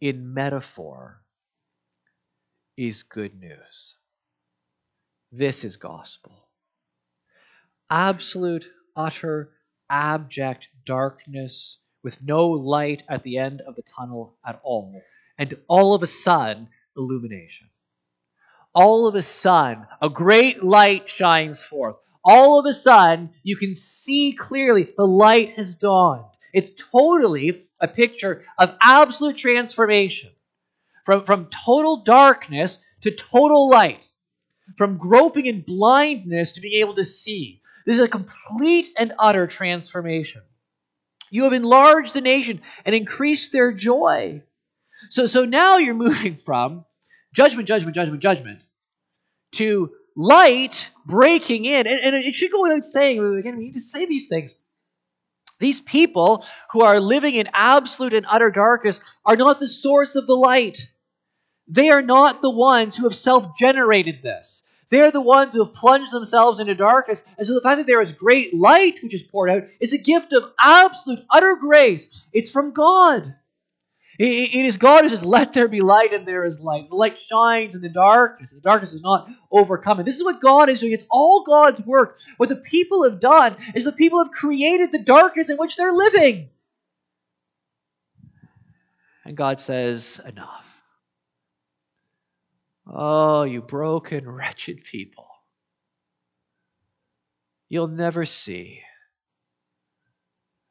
[0.00, 1.20] in metaphor,
[2.76, 3.96] is good news.
[5.32, 6.48] This is gospel.
[7.90, 9.50] Absolute, utter,
[9.90, 15.02] abject darkness with no light at the end of the tunnel at all.
[15.38, 17.68] And all of a sudden, illumination
[18.76, 21.96] all of a sudden, a great light shines forth.
[22.22, 26.26] All of a sudden, you can see clearly the light has dawned.
[26.52, 30.30] It's totally a picture of absolute transformation.
[31.06, 34.06] from, from total darkness to total light,
[34.76, 37.62] from groping in blindness to being able to see.
[37.86, 40.42] This is a complete and utter transformation.
[41.30, 44.42] You have enlarged the nation and increased their joy.
[45.08, 46.84] So, so now you're moving from
[47.36, 48.60] judgment, judgment, judgment, judgment
[49.52, 51.86] to light breaking in.
[51.86, 54.52] And, and it should go without saying, again, we need to say these things.
[55.60, 60.26] These people who are living in absolute and utter darkness are not the source of
[60.26, 60.78] the light.
[61.68, 64.64] They are not the ones who have self generated this.
[64.88, 67.24] They're the ones who have plunged themselves into darkness.
[67.36, 69.98] And so the fact that there is great light which is poured out is a
[69.98, 72.24] gift of absolute, utter grace.
[72.32, 73.34] It's from God.
[74.18, 76.88] It is God who says, Let there be light, and there is light.
[76.88, 79.98] The light shines in the darkness, and the darkness is not overcome.
[79.98, 80.92] And this is what God is doing.
[80.92, 82.18] It's all God's work.
[82.38, 85.92] What the people have done is the people have created the darkness in which they're
[85.92, 86.48] living.
[89.24, 90.64] And God says, Enough.
[92.86, 95.26] Oh, you broken, wretched people.
[97.68, 98.82] You'll never see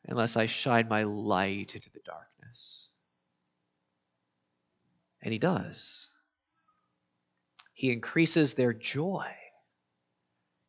[0.08, 2.85] unless I shine my light into the darkness.
[5.26, 6.08] And he does.
[7.74, 9.26] He increases their joy.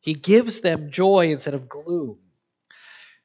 [0.01, 2.17] He gives them joy instead of gloom.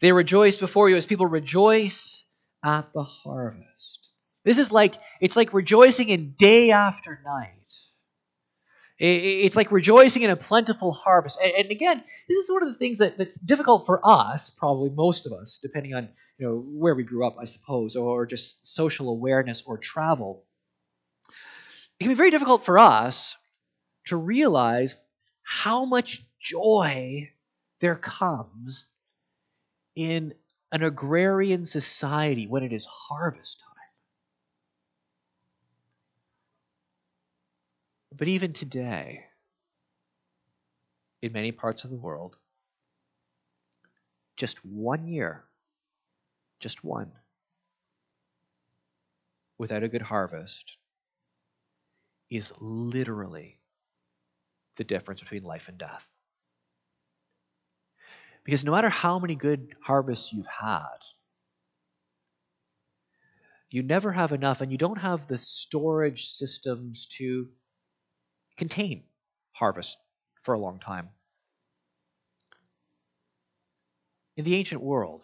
[0.01, 2.27] They rejoice before you as people rejoice
[2.63, 4.11] at the harvest.
[4.45, 7.49] This is like, it's like rejoicing in day after night.
[8.99, 11.41] It's like rejoicing in a plentiful harvest.
[11.43, 15.27] And again, this is one of the things that, that's difficult for us, probably most
[15.27, 19.09] of us, depending on you know where we grew up, I suppose, or just social
[19.09, 20.45] awareness or travel
[22.03, 23.37] it can be very difficult for us
[24.07, 24.97] to realize
[25.45, 27.31] how much joy
[27.79, 28.87] there comes
[29.95, 30.35] in
[30.73, 33.69] an agrarian society when it is harvest time.
[38.17, 39.27] But even today,
[41.23, 42.37] in many parts of the world,
[44.37, 45.45] just one year,
[46.59, 47.13] just one,
[49.57, 50.79] without a good harvest
[52.37, 53.59] is literally
[54.77, 56.09] the difference between life and death.
[58.45, 60.97] Because no matter how many good harvests you've had,
[63.71, 67.49] you never have enough, and you don't have the storage systems to
[68.57, 69.05] contain
[69.53, 69.99] harvest
[70.43, 71.11] for a long time.
[74.39, 75.23] In the ancient world,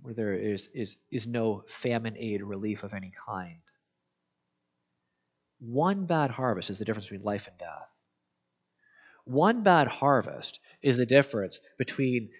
[0.00, 3.60] where there is, is, is no famine aid relief of any kind,
[5.60, 7.88] one bad harvest is the difference between life and death.
[9.24, 12.30] One bad harvest is the difference between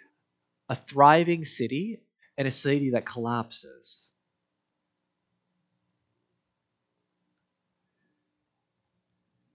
[0.69, 2.01] a thriving city
[2.37, 4.13] and a city that collapses.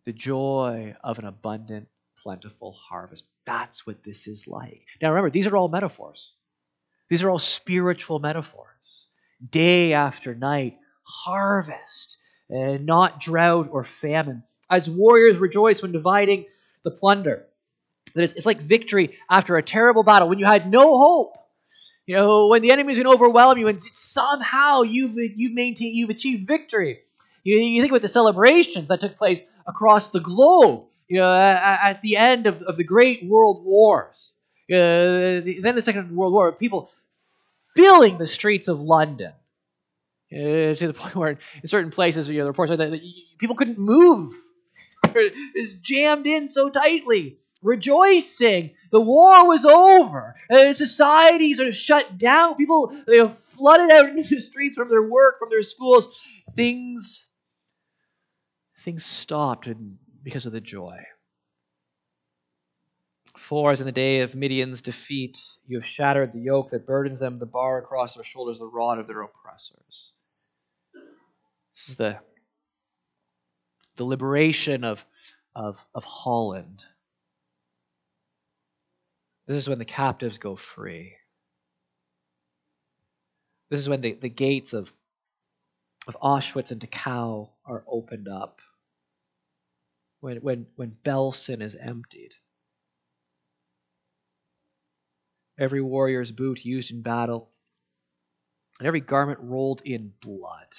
[0.05, 1.87] The joy of an abundant,
[2.21, 3.25] plentiful harvest.
[3.45, 4.85] That's what this is like.
[5.01, 6.33] Now remember, these are all metaphors.
[7.09, 8.69] These are all spiritual metaphors.
[9.49, 12.17] Day after night, harvest
[12.49, 14.43] and not drought or famine.
[14.69, 16.45] As warriors rejoice when dividing
[16.83, 17.45] the plunder.
[18.13, 21.37] That is, it's like victory after a terrible battle when you had no hope.
[22.05, 25.95] You know, when the enemy is going to overwhelm you, and somehow you've you've maintained,
[25.95, 26.99] you've achieved victory.
[27.43, 30.85] You, you think about the celebrations that took place across the globe.
[31.07, 34.31] You know, at, at the end of, of the great world wars,
[34.71, 36.91] uh, then the Second World War, people
[37.75, 39.33] filling the streets of London
[40.35, 43.01] uh, to the point where in certain places, you know, the reports are that
[43.37, 44.33] people couldn't move.
[45.03, 47.39] it's jammed in so tightly.
[47.61, 50.35] Rejoicing, the war was over.
[50.51, 52.55] Uh, societies are shut down.
[52.55, 56.21] People they have flooded out into the streets from their work, from their schools.
[56.55, 57.27] Things,
[58.79, 59.67] things stopped
[60.21, 60.99] because of the joy.
[63.37, 67.19] For as in the day of Midian's defeat, you have shattered the yoke that burdens
[67.19, 70.13] them, the bar across their shoulders, the rod of their oppressors.
[71.75, 72.19] This is the,
[73.97, 75.05] the liberation of,
[75.53, 76.83] of, of Holland.
[79.45, 81.17] This is when the captives go free.
[83.69, 84.91] This is when the, the gates of,
[86.07, 88.61] of Auschwitz and Dachau are opened up.
[90.21, 92.33] When, when, when Belsen is emptied.
[95.59, 97.49] Every warrior's boot used in battle,
[98.79, 100.73] and every garment rolled in blood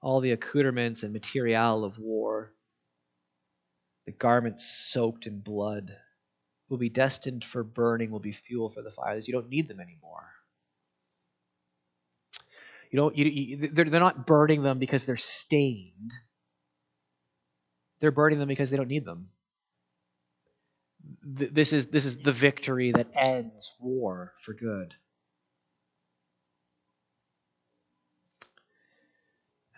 [0.00, 2.52] all the accoutrements and material of war,
[4.06, 5.96] the garments soaked in blood,
[6.68, 9.26] will be destined for burning, will be fuel for the fires.
[9.26, 10.28] You don't need them anymore.
[12.90, 13.16] You don't.
[13.16, 16.12] You, you, they're, they're not burning them because they're stained.
[18.00, 19.28] They're burning them because they don't need them.
[21.22, 24.94] This is this is the victory that ends war for good.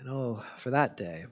[0.01, 1.27] And oh, for that day.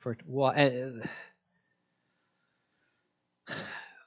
[0.00, 0.52] For well,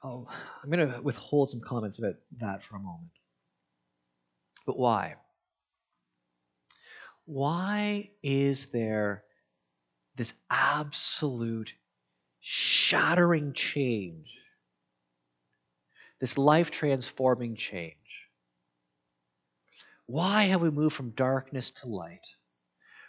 [0.04, 0.28] oh,
[0.62, 3.10] I'm going to withhold some comments about that for a moment.
[4.66, 5.16] But why?
[7.24, 9.24] Why is there
[10.16, 11.72] this absolute
[12.40, 14.38] shattering change?
[16.20, 18.28] This life transforming change?
[20.06, 22.26] Why have we moved from darkness to light?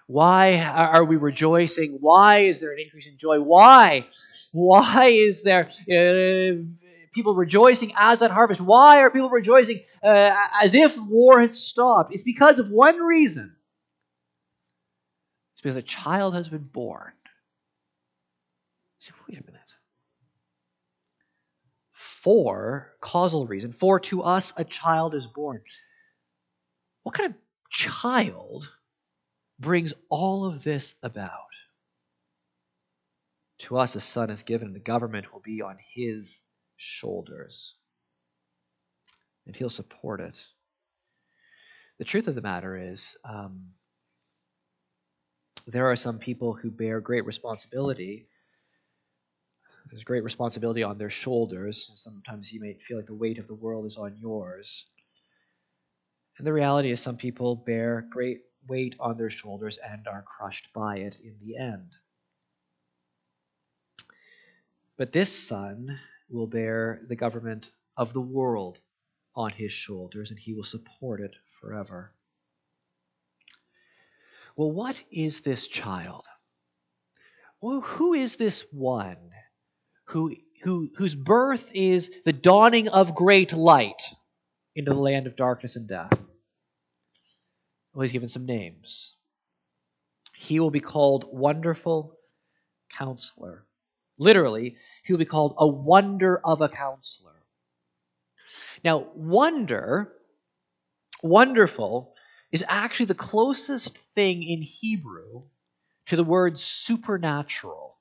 [0.08, 1.98] Why are we rejoicing?
[2.00, 3.40] Why is there an increase in joy?
[3.40, 4.08] Why?
[4.52, 6.64] Why is there uh,
[7.14, 8.60] people rejoicing as at harvest?
[8.60, 10.32] Why are people rejoicing uh,
[10.62, 12.14] as if war has stopped?
[12.14, 13.56] It's because of one reason.
[15.54, 17.14] It's because a child has been born.
[19.28, 19.62] wait a minute.
[21.94, 25.62] For causal reason, for to us a child is born.
[27.04, 27.38] What kind of
[27.70, 28.70] child
[29.60, 31.32] brings all of this about?
[33.60, 36.44] To us a son is given, and the government will be on his
[36.76, 37.76] shoulders.
[39.46, 40.44] And he'll support it.
[41.98, 43.68] The truth of the matter is, um,
[45.68, 48.28] there are some people who bear great responsibility.
[49.90, 51.92] There's great responsibility on their shoulders.
[51.96, 54.86] Sometimes you may feel like the weight of the world is on yours.
[56.38, 60.74] And the reality is, some people bear great weight on their shoulders and are crushed
[60.74, 61.98] by it in the end.
[64.98, 68.80] But this son will bear the government of the world
[69.36, 72.14] on his shoulders, and he will support it forever.
[74.56, 76.26] Well, what is this child?
[77.62, 79.18] Well, who is this one
[80.06, 84.02] who, who, whose birth is the dawning of great light?
[84.76, 86.20] into the land of darkness and death.
[87.94, 89.16] Well, he's given some names.
[90.36, 92.18] He will be called Wonderful
[92.92, 93.66] Counselor.
[94.18, 97.34] Literally, he will be called a wonder of a counselor.
[98.84, 100.14] Now, wonder,
[101.22, 102.14] wonderful,
[102.52, 105.44] is actually the closest thing in Hebrew
[106.08, 107.98] to the word supernatural.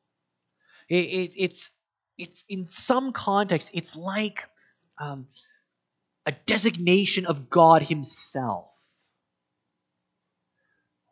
[0.88, 1.70] It, it, it's,
[2.18, 4.44] it's in some context, it's like
[5.00, 5.28] um,
[6.26, 8.71] a designation of God Himself.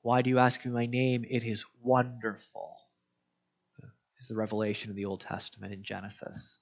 [0.03, 1.25] Why do you ask me my name?
[1.29, 2.77] It is wonderful.
[4.21, 6.61] Is the revelation of the Old Testament in Genesis.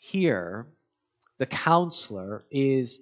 [0.00, 0.66] Here,
[1.38, 3.00] the counselor is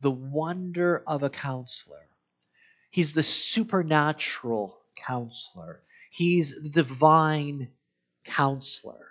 [0.00, 2.08] the wonder of a counselor.
[2.90, 5.82] He's the supernatural counselor.
[6.10, 7.68] He's the divine
[8.24, 9.06] counselor.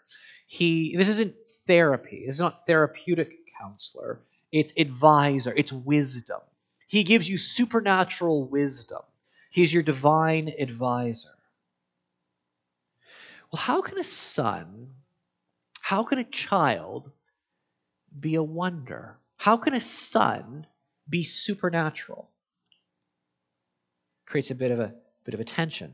[0.47, 2.23] He this isn't therapy.
[2.25, 6.39] This is not therapeutic counselor, it's advisor, it's wisdom.
[6.87, 9.01] He gives you supernatural wisdom.
[9.49, 11.29] He's your divine advisor.
[13.51, 14.93] Well, how can a son,
[15.81, 17.11] how can a child
[18.17, 19.17] be a wonder?
[19.37, 20.67] How can a son
[21.09, 22.29] be supernatural?
[24.27, 24.93] Creates a bit of a
[25.25, 25.93] bit of a tension.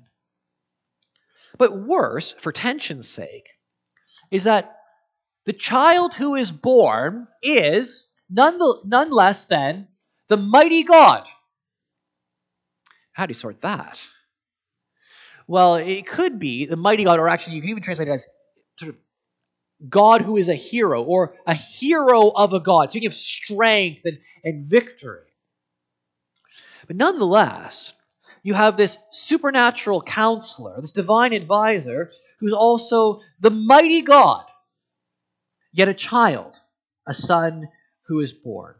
[1.58, 3.50] But worse, for tension's sake,
[4.32, 4.78] is that
[5.46, 9.88] the child who is born is none, the, none less than
[10.28, 11.28] the mighty God.
[13.16, 14.02] How do you sort that?
[15.48, 18.28] Well, it could be the mighty God, or actually, you can even translate it as
[18.78, 18.98] sort of
[19.90, 24.18] God who is a hero, or a hero of a God, speaking of strength and,
[24.44, 25.22] and victory.
[26.88, 27.94] But nonetheless,
[28.44, 34.44] you have this supernatural counselor, this divine advisor, who's also the mighty God
[35.72, 36.60] yet a child,
[37.08, 37.70] a son
[38.08, 38.76] who is born.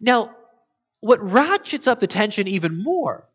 [0.00, 0.34] Now,
[1.04, 3.28] what ratchets up the tension even more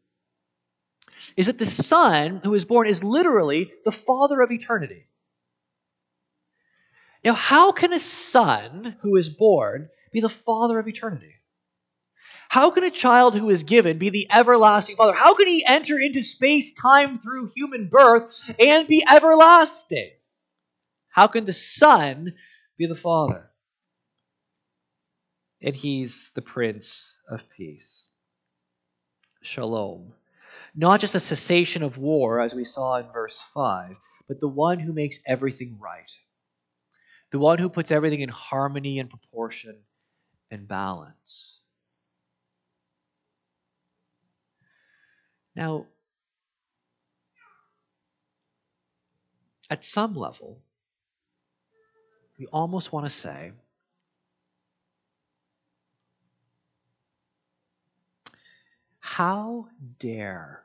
[1.38, 5.05] is that the son who is born is literally the father of eternity.
[7.24, 11.36] Now, how can a son who is born be the father of eternity?
[12.47, 15.13] How can a child who is given be the everlasting father?
[15.13, 20.09] How can he enter into space time through human birth and be everlasting?
[21.09, 22.34] How can the Son
[22.80, 23.49] be the Father?
[25.62, 28.07] And he's the Prince of Peace.
[29.41, 30.14] Shalom.
[30.76, 33.95] Not just a cessation of war, as we saw in verse 5,
[34.28, 36.12] but the one who makes everything right.
[37.32, 39.76] The one who puts everything in harmony and proportion
[40.49, 41.62] and balance.
[45.55, 45.86] Now,
[49.70, 50.60] at some level,
[52.38, 53.51] we almost want to say,
[59.20, 59.67] how
[59.99, 60.63] dare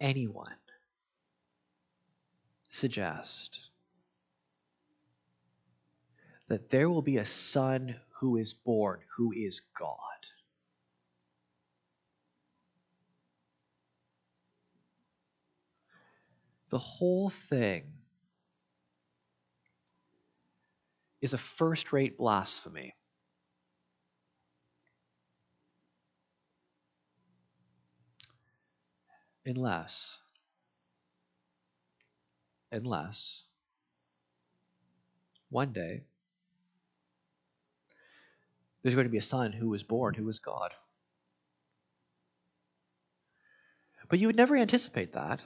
[0.00, 0.56] anyone
[2.68, 3.60] suggest
[6.48, 9.96] that there will be a son who is born who is God?
[16.70, 17.84] The whole thing
[21.20, 22.96] is a first rate blasphemy.
[29.50, 30.20] Unless,
[32.70, 33.42] unless
[35.48, 36.02] one day
[38.80, 40.70] there's going to be a son who was born who was God.
[44.08, 45.44] But you would never anticipate that.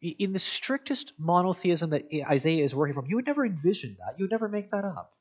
[0.00, 4.18] In the strictest monotheism that Isaiah is working from, you would never envision that.
[4.18, 5.12] You would never make that up.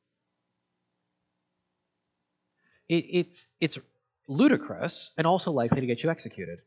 [2.87, 3.77] It, it's, it's
[4.29, 6.59] ludicrous and also likely to get you executed.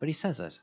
[0.00, 0.58] But he says it.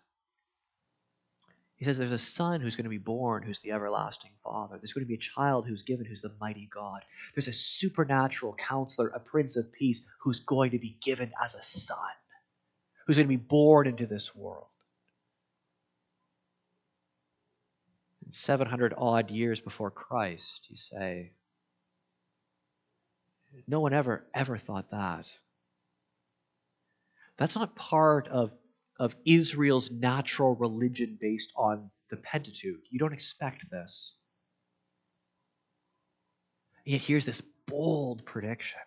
[1.77, 4.77] He says there's a son who's going to be born who's the everlasting Father.
[4.77, 7.03] There's going to be a child who's given who's the mighty God.
[7.35, 11.61] There's a supernatural counselor, a prince of peace who's going to be given as a
[11.61, 11.97] son
[13.05, 14.67] who's going to be born into this world.
[18.25, 21.31] And 700 odd years before Christ, you say,
[23.67, 25.31] no one ever, ever thought that.
[27.37, 28.51] That's not part of,
[28.99, 32.81] of Israel's natural religion based on the Pentateuch.
[32.89, 34.15] You don't expect this.
[36.85, 38.79] Yet here's this bold prediction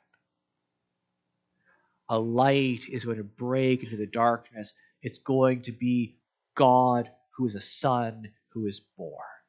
[2.08, 4.74] a light is going to break into the darkness.
[5.00, 6.16] It's going to be
[6.56, 9.39] God who is a son who is born.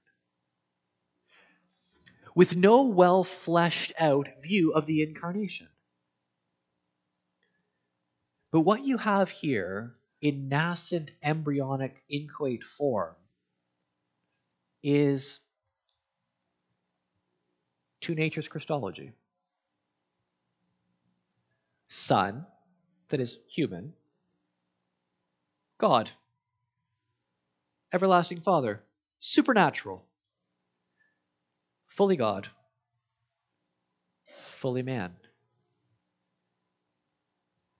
[2.33, 5.67] With no well fleshed out view of the incarnation.
[8.51, 13.15] But what you have here in nascent embryonic inchoate form
[14.83, 15.39] is
[18.01, 19.13] two natures Christology.
[21.87, 22.45] Son,
[23.09, 23.93] that is human,
[25.77, 26.09] God,
[27.91, 28.83] everlasting Father,
[29.19, 30.05] supernatural,
[31.91, 32.47] fully God,
[34.39, 35.13] fully man.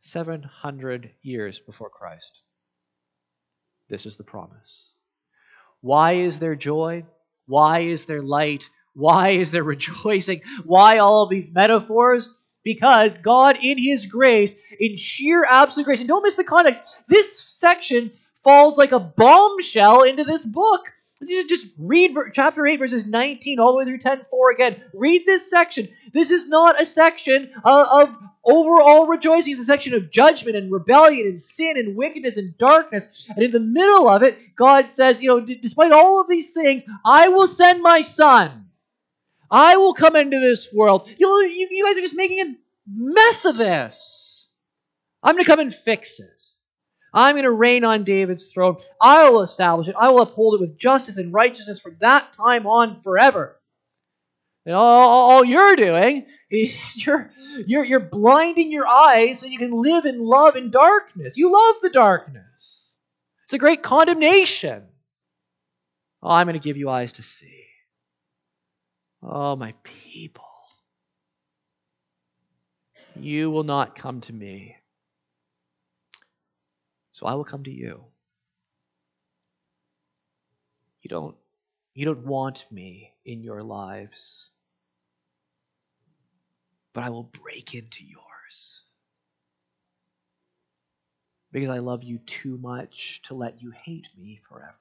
[0.01, 2.41] 700 years before Christ.
[3.89, 4.93] This is the promise.
[5.82, 7.05] Why is there joy?
[7.45, 8.70] Why is there light?
[8.93, 10.41] Why is there rejoicing?
[10.64, 12.36] Why all these metaphors?
[12.64, 17.41] because God, in His grace, in sheer absolute grace, and don't miss the context, this
[17.41, 18.12] section
[18.43, 20.91] falls like a bombshell into this book.
[21.28, 24.82] Just read chapter 8, verses 19 all the way through 10 4 again.
[24.94, 25.90] Read this section.
[26.14, 29.54] This is not a section of, of overall rejoicing.
[29.54, 33.28] It's a section of judgment and rebellion and sin and wickedness and darkness.
[33.30, 36.84] And in the middle of it, God says, you know, despite all of these things,
[37.06, 38.66] I will send my son.
[39.50, 41.14] I will come into this world.
[41.18, 42.56] You, know, you, you guys are just making a
[42.88, 44.48] mess of this.
[45.22, 46.42] I'm going to come and fix it.
[47.14, 48.78] I'm going to reign on David's throne.
[49.01, 49.95] I will establish it.
[49.99, 53.57] I will uphold it with justice and righteousness from that time on forever.
[54.66, 57.32] And all, all you're doing is you're,
[57.66, 61.38] you're, you're blinding your eyes so you can live in love in darkness.
[61.38, 62.97] You love the darkness.
[63.45, 64.84] It's a great condemnation.
[66.24, 67.66] Oh, I'm going to give you eyes to see.
[69.24, 70.45] Oh, my people.
[73.20, 74.78] You will not come to me.
[77.22, 78.04] So I will come to you.
[81.04, 81.36] You don't
[81.94, 84.50] you don't want me in your lives.
[86.94, 88.84] But I will break into yours.
[91.52, 94.74] Because I love you too much to let you hate me forever.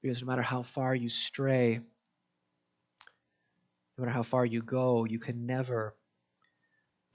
[0.00, 1.80] Because no matter how far you stray,
[3.98, 5.95] no matter how far you go, you can never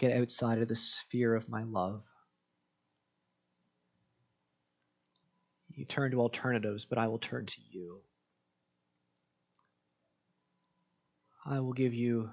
[0.01, 2.01] get outside of the sphere of my love.
[5.69, 7.99] You turn to alternatives, but I will turn to you.
[11.45, 12.31] I will give you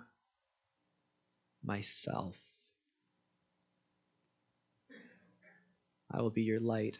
[1.62, 2.38] myself.
[6.10, 6.98] I will be your light.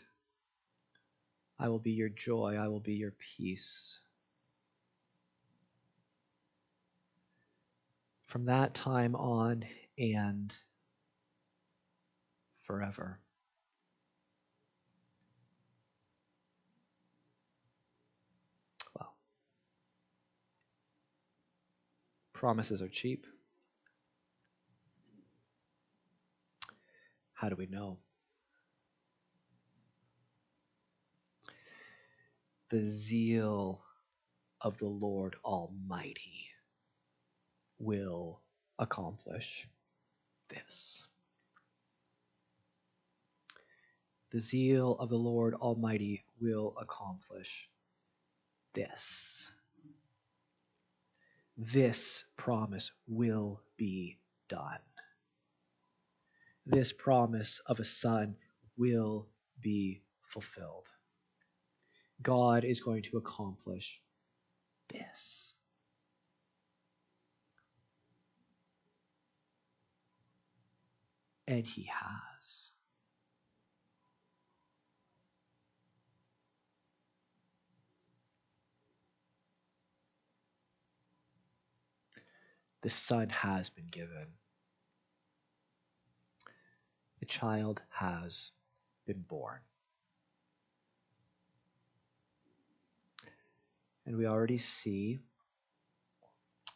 [1.59, 2.57] I will be your joy.
[2.61, 4.01] I will be your peace.
[8.27, 9.65] From that time on
[9.99, 10.55] and
[12.63, 13.19] forever.
[18.95, 19.15] Well,
[22.33, 23.27] promises are cheap.
[27.35, 27.99] How do we know?
[32.71, 33.81] The zeal
[34.61, 36.49] of the Lord Almighty
[37.79, 38.41] will
[38.79, 39.67] accomplish
[40.49, 41.03] this.
[44.31, 47.69] The zeal of the Lord Almighty will accomplish
[48.75, 49.51] this.
[51.57, 54.19] This promise will be
[54.49, 54.79] done
[56.69, 58.37] this promise of a son
[58.77, 59.27] will
[59.61, 60.87] be fulfilled.
[62.23, 64.01] God is going to accomplish
[64.89, 65.55] this.
[71.49, 72.71] And he has.
[82.83, 84.29] The Son has been given
[87.21, 88.53] the child has
[89.07, 89.59] been born.
[94.07, 95.19] And we already see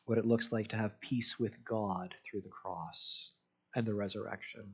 [0.05, 3.35] what it looks like to have peace with God through the cross
[3.75, 4.65] and the resurrection.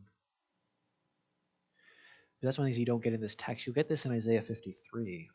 [2.40, 3.66] But that's one of the things you don't get in this text.
[3.66, 5.28] You get this in Isaiah 53.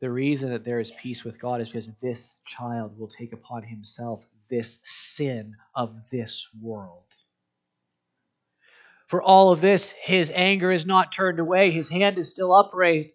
[0.00, 3.62] The reason that there is peace with God is because this child will take upon
[3.62, 7.04] himself this sin of this world.
[9.06, 13.12] For all of this, his anger is not turned away, his hand is still upraised.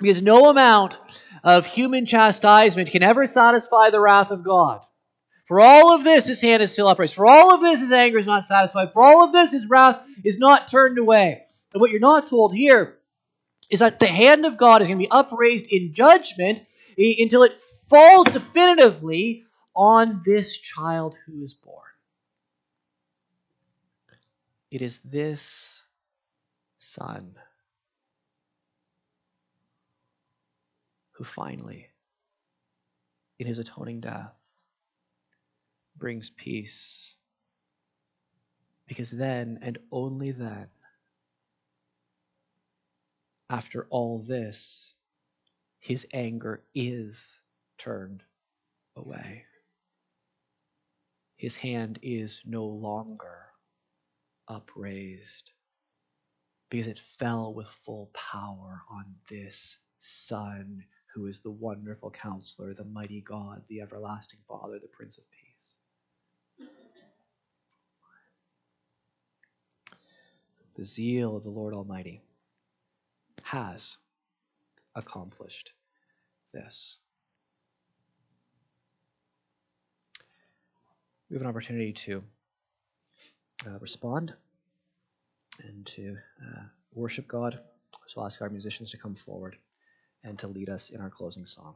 [0.00, 0.96] Because no amount
[1.44, 4.80] of human chastisement can ever satisfy the wrath of God.
[5.46, 7.14] For all of this, his hand is still upraised.
[7.14, 8.92] For all of this, his anger is not satisfied.
[8.92, 11.44] For all of this, his wrath is not turned away.
[11.72, 12.96] And what you're not told here
[13.68, 16.62] is that the hand of God is going to be upraised in judgment
[16.98, 21.82] eh, until it falls definitively on this child who is born.
[24.70, 25.84] It is this
[26.78, 27.34] Son
[31.12, 31.88] who finally,
[33.38, 34.32] in his atoning death,
[35.96, 37.16] brings peace.
[38.88, 40.68] Because then, and only then,
[43.50, 44.94] after all this,
[45.80, 47.40] his anger is
[47.78, 48.22] turned
[48.96, 49.44] away.
[51.36, 53.46] His hand is no longer
[54.48, 55.52] upraised
[56.70, 60.84] because it fell with full power on this Son
[61.14, 65.76] who is the wonderful counselor, the mighty God, the everlasting Father, the Prince of Peace.
[70.76, 72.20] The zeal of the Lord Almighty
[73.42, 73.96] has
[74.94, 75.72] accomplished
[76.52, 76.98] this.
[81.30, 82.22] We have an opportunity to
[83.66, 84.34] uh, respond
[85.62, 86.62] and to uh,
[86.92, 87.60] worship God.
[88.06, 89.56] So I'll ask our musicians to come forward
[90.24, 91.74] and to lead us in our closing song.